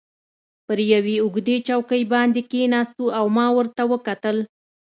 [0.65, 4.37] پر یوې اوږدې چوکۍ باندې کښېناستو او ما ورته وکتل.